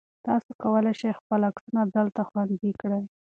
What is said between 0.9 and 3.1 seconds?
شئ چې خپل عکسونه دلته خوندي کړئ.